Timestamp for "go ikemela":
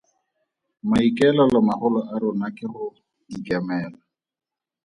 2.73-3.99